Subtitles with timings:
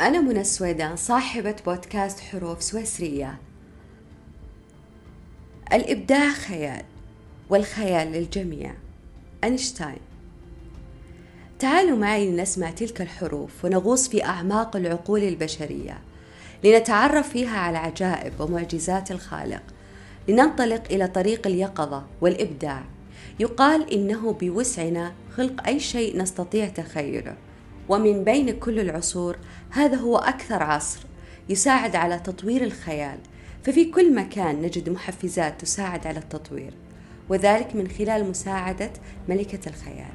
[0.00, 3.38] أنا منى السويدان صاحبة بودكاست حروف سويسرية.
[5.72, 6.82] الإبداع خيال
[7.50, 8.74] والخيال للجميع.
[9.44, 9.98] أينشتاين.
[11.58, 15.98] تعالوا معي لنسمع تلك الحروف ونغوص في أعماق العقول البشرية
[16.64, 19.62] لنتعرف فيها على عجائب ومعجزات الخالق.
[20.28, 22.82] لننطلق إلى طريق اليقظة والإبداع.
[23.40, 27.36] يقال إنه بوسعنا خلق أي شيء نستطيع تخيله.
[27.92, 29.36] ومن بين كل العصور
[29.70, 31.00] هذا هو أكثر عصر
[31.48, 33.18] يساعد على تطوير الخيال
[33.64, 36.74] ففي كل مكان نجد محفزات تساعد على التطوير
[37.28, 38.90] وذلك من خلال مساعدة
[39.28, 40.14] ملكة الخيال.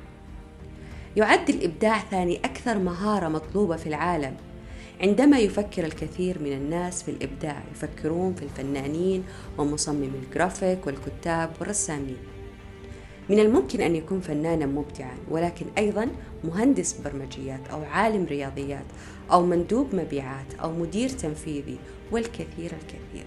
[1.18, 4.36] يعد الإبداع ثاني أكثر مهارة مطلوبة في العالم.
[5.02, 9.24] عندما يفكر الكثير من الناس في الإبداع يفكرون في الفنانين
[9.58, 12.37] ومصممي الجرافيك والكتاب والرسامين.
[13.30, 16.08] من الممكن أن يكون فنانا مبدعا ولكن أيضا
[16.44, 18.86] مهندس برمجيات أو عالم رياضيات
[19.32, 21.78] أو مندوب مبيعات أو مدير تنفيذي
[22.12, 23.26] والكثير الكثير.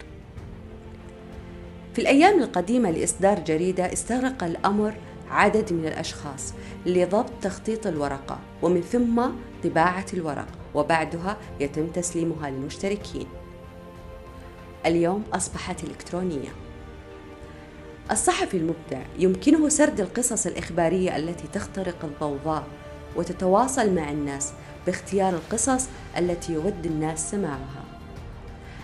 [1.95, 4.95] في الأيام القديمة لإصدار جريدة استغرق الأمر
[5.31, 6.55] عدد من الأشخاص
[6.87, 9.23] لضبط تخطيط الورقة ومن ثم
[9.65, 13.27] طباعة الورق وبعدها يتم تسليمها للمشتركين.
[14.87, 16.70] اليوم أصبحت إلكترونية.
[18.11, 22.64] الصحفي المبدع يمكنه سرد القصص الإخبارية التي تخترق الضوضاء
[23.16, 24.53] وتتواصل مع الناس
[24.86, 27.84] باختيار القصص التي يود الناس سماعها.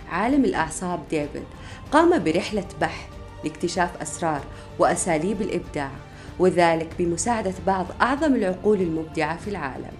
[0.09, 1.43] عالم الأعصاب ديفيد
[1.91, 3.09] قام برحلة بحث
[3.43, 4.41] لاكتشاف أسرار
[4.79, 5.91] وأساليب الإبداع
[6.39, 9.93] وذلك بمساعدة بعض أعظم العقول المبدعة في العالم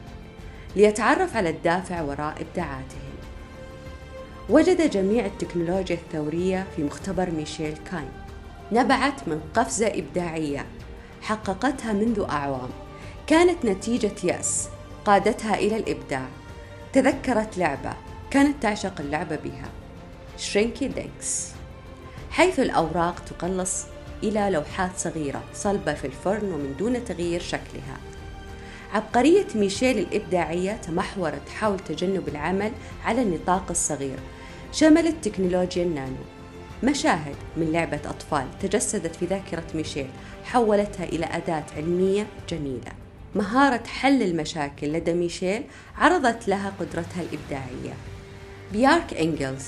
[0.75, 3.08] ليتعرف على الدافع وراء إبداعاتهم.
[4.50, 8.27] وجد جميع التكنولوجيا الثورية في مختبر ميشيل كاين
[8.72, 10.66] نبعت من قفزة إبداعية
[11.22, 12.70] حققتها منذ أعوام.
[13.28, 14.70] كانت نتيجة يأس
[15.06, 16.26] قادتها إلى الإبداع.
[16.94, 17.94] تذكرت لعبة
[18.32, 19.70] كانت تعشق اللعبة بها.
[20.38, 21.52] شرينكي دينكس.
[22.32, 23.86] حيث الأوراق تقلص
[24.23, 27.98] إلى لوحات صغيرة صلبة في الفرن ومن دون تغيير شكلها.
[28.94, 32.72] عبقرية ميشيل الإبداعية تمحورت حول تجنب العمل
[33.05, 34.20] على النطاق الصغير
[34.72, 36.36] شملت تكنولوجيا النانو.
[36.83, 40.10] مشاهد من لعبة أطفال تجسدت في ذاكرة ميشيل
[40.43, 42.92] حولتها إلى أداة علمية جميلة.
[43.36, 45.64] مهارة حل المشاكل لدى ميشيل
[45.98, 47.93] عرضت لها قدرتها الإبداعية.
[48.71, 49.66] بيارك إنجلز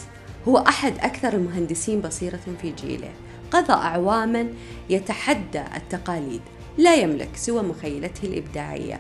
[0.48, 3.12] هو أحد أكثر المهندسين بصيرة في جيله.
[3.52, 4.48] قضى أعواما
[4.90, 6.42] يتحدى التقاليد
[6.78, 9.00] لا يملك سوى مخيلته الإبداعية.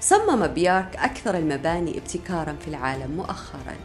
[0.00, 3.76] صمم بيارك أكثر المباني ابتكارا في العالم مؤخرا.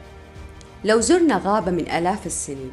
[0.86, 2.72] لو زرنا غابة من آلاف السنين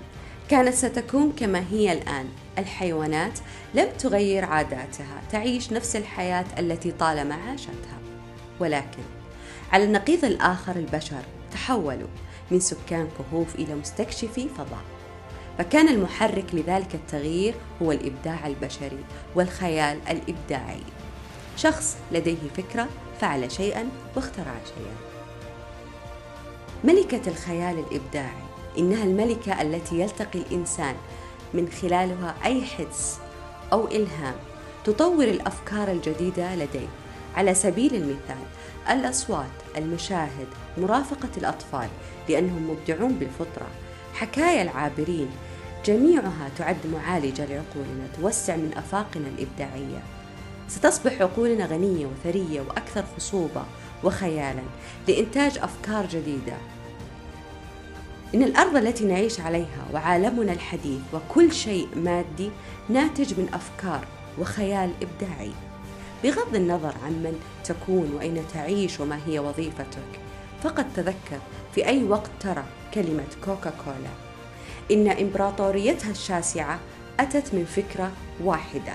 [0.48, 2.28] كانت ستكون كما هي الآن.
[2.58, 3.38] الحيوانات
[3.74, 7.98] لم تغير عاداتها تعيش نفس الحياة التي طالما عاشتها.
[8.60, 9.02] ولكن
[9.72, 11.22] على النقيض الآخر البشر
[11.52, 12.08] تحولوا
[12.50, 14.84] من سكان كهوف إلى مستكشفي فضاء.
[15.58, 20.82] فكان المحرك لذلك التغيير هو الإبداع البشري والخيال الإبداعي.
[21.56, 22.88] شخص لديه فكرة
[23.20, 24.96] فعل شيئا واخترع شيئا.
[26.84, 28.53] ملكة الخيال الإبداعي.
[28.78, 30.94] إنها الملكة التي يلتقي الإنسان
[31.54, 33.18] من خلالها أي حدس
[33.72, 34.34] أو إلهام
[34.84, 36.88] تطور الأفكار الجديدة لديه.
[37.36, 38.44] على سبيل المثال
[38.90, 40.46] الأصوات المشاهد
[40.78, 41.88] مرافقة الأطفال
[42.28, 43.66] لأنهم مبدعون بالفطرة
[44.14, 45.28] حكايا العابرين
[45.86, 50.02] جميعها تعد معالجة لعقولنا توسع من أفاقنا الإبداعية.
[50.68, 53.62] ستصبح عقولنا غنية وثرية وأكثر خصوبة
[54.04, 54.62] وخيالا
[55.08, 56.56] لإنتاج أفكار جديدة.
[58.34, 62.50] إن الأرض التي نعيش عليها وعالمنا الحديث وكل شيء مادي
[62.88, 64.06] ناتج من أفكار
[64.38, 65.50] وخيال إبداعي.
[66.24, 70.20] بغض النظر عن من تكون وأين تعيش وما هي وظيفتك
[70.62, 71.38] فقط تذكر
[71.74, 74.10] في أي وقت ترى كلمة كوكا كولا
[74.90, 76.78] إن إمبراطوريتها الشاسعة
[77.20, 78.12] أتت من فكرة
[78.44, 78.92] واحدة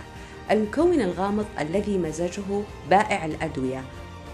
[0.51, 3.83] المكون الغامض الذي مزجه بائع الأدوية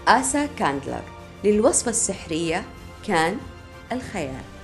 [0.08, 1.02] آسا كاندلر.
[1.44, 2.64] للوصفة السحرية
[3.06, 3.36] كان
[3.92, 4.55] الخيال.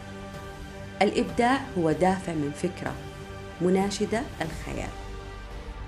[1.03, 2.93] الإبداع هو دافع من فكرة
[3.61, 4.91] مناشدة الخيال.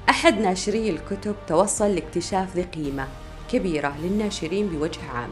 [0.09, 3.09] أحد ناشري الكتب توصل لاكتشاف ذي قيمة
[3.53, 5.31] كبيرة للناشرين بوجه عام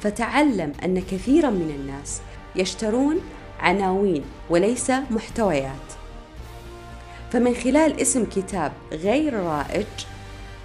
[0.00, 2.20] فتعلم أن كثيرا من الناس
[2.56, 3.20] يشترون
[3.60, 5.92] عناوين وليس محتويات.
[7.32, 9.86] فمن خلال اسم كتاب غير رائج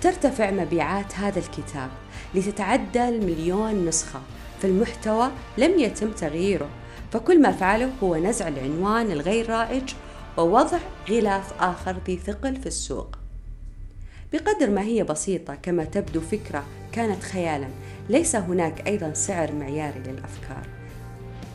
[0.01, 1.89] ترتفع مبيعات هذا الكتاب
[2.35, 4.21] لتتعدى المليون نسخة
[4.61, 6.69] فالمحتوى لم يتم تغييره.
[7.11, 9.93] فكل ما فعله هو نزع العنوان الغير رائج
[10.37, 10.77] ووضع
[11.09, 13.15] غلاف آخر ذي ثقل في السوق.
[14.33, 17.67] بقدر ما هي بسيطة كما تبدو فكرة كانت خيالا
[18.09, 20.67] ليس هناك أيضا سعر معياري للأفكار.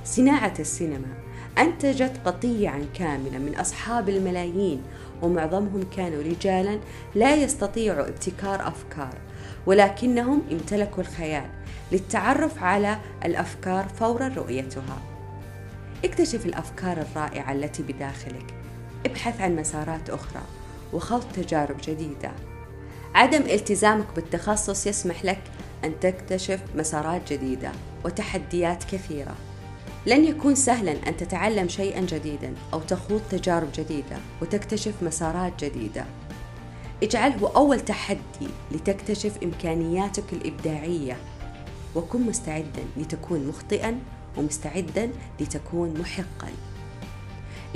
[0.05, 1.15] صناعة السينما
[1.59, 4.83] أنتجت قطيعا كاملا من أصحاب الملايين
[5.23, 6.79] ومعظمهم كانوا رجالا
[7.15, 9.15] لا يستطيعوا ابتكار أفكار
[9.67, 11.51] ولكنهم امتلكوا الخيال
[11.93, 15.12] للتعرف على الأفكار فور رؤيتها.
[16.05, 18.55] اكتشف الأفكار الرائعة التي بداخلك.
[19.07, 20.43] ابحث عن مسارات أخرى
[20.93, 22.33] وخوض تجارب جديدة.
[23.15, 25.41] عدم التزامك بالتخصص يسمح لك
[25.85, 27.73] أن تكتشف مسارات جديدة
[28.05, 29.35] وتحديات كثيرة.
[30.07, 36.05] لن يكون سهلا أن تتعلم شيئا جديدا أو تخوض تجارب جديدة وتكتشف مسارات جديدة.
[37.03, 41.17] اجعله أول تحدي لتكتشف إمكانياتك الإبداعية.
[41.95, 43.99] وكن مستعدا لتكون مخطئا
[44.37, 46.49] ومستعدا لتكون محقا.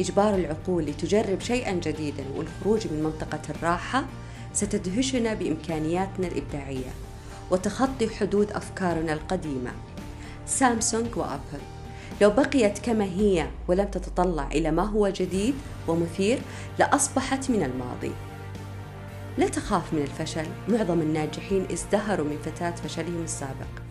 [0.00, 4.05] إجبار العقول لتجرب شيئا جديدا والخروج من منطقة الراحة
[4.53, 6.91] ستدهشنا بإمكانياتنا الإبداعية
[7.50, 9.73] وتخطي حدود أفكارنا القديمة.
[10.47, 11.61] سامسونج وأبل
[12.20, 15.55] لو بقيت كما هي ولم تتطلع إلى ما هو جديد
[15.88, 16.38] ومثير
[16.79, 18.12] لأصبحت من الماضي.
[19.38, 23.87] لا تخاف من الفشل معظم الناجحين ازدهروا من فتاة فشلهم السابق.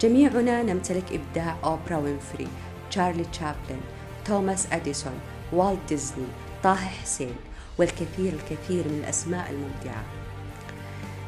[0.00, 2.48] جميعنا نمتلك إبداع أوبرا وينفري
[2.90, 3.80] تشارلي تشابلن
[4.24, 5.20] توماس أديسون
[5.52, 6.26] والت ديزني
[6.62, 7.34] طه حسين
[7.78, 10.04] والكثير الكثير من الأسماء المبدعة.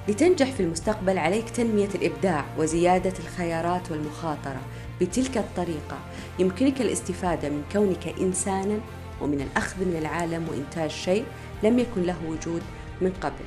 [0.09, 4.61] لتنجح في المستقبل عليك تنمية الإبداع وزيادة الخيارات والمخاطرة
[5.01, 5.99] بتلك الطريقة.
[6.39, 8.79] يمكنك الاستفادة من كونك إنسانا
[9.21, 11.25] ومن الأخذ من العالم وإنتاج شيء
[11.63, 12.63] لم يكن له وجود
[13.01, 13.45] من قبل.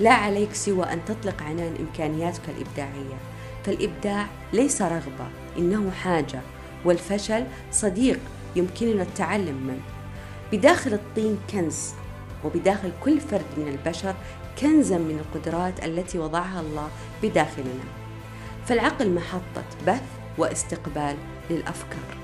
[0.00, 3.37] لا عليك سوى أن تطلق عنان إمكانياتك الإبداعية.
[3.68, 5.28] فالإبداع ليس رغبة
[5.58, 6.40] إنه حاجة
[6.84, 8.20] والفشل صديق
[8.56, 9.82] يمكننا التعلم منه.
[10.52, 11.90] بداخل الطين كنز
[12.44, 14.14] وبداخل كل فرد من البشر
[14.60, 16.88] كنزا من القدرات التي وضعها الله
[17.22, 17.84] بداخلنا.
[18.66, 20.02] فالعقل محطة بث
[20.38, 21.16] واستقبال
[21.50, 22.17] للأفكار.